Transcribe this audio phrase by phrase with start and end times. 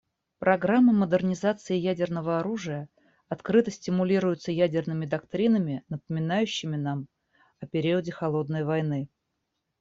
[0.39, 2.89] Программы модернизации ядерного оружия
[3.29, 7.07] открыто стимулируются ядерными доктринами, напоминающими нам
[7.59, 9.09] о периоде «холодной войны».